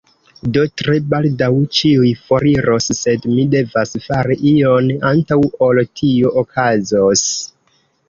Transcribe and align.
Do, 0.53 0.61
tre 0.81 0.95
baldaŭ 1.11 1.49
ĉiuj 1.79 2.09
foriros 2.31 2.89
sed 3.01 3.29
mi 3.35 3.47
devas 3.53 3.95
fari 4.09 4.41
ion 4.55 4.93
antaŭ 5.15 5.41
ol 5.71 5.87
tio 6.03 6.37
okazos 6.47 7.31